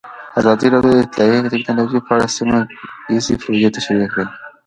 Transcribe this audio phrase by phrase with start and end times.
[0.39, 2.57] ازادي راډیو د اطلاعاتی تکنالوژي په اړه سیمه
[3.11, 4.25] ییزې پروژې تشریح کړې.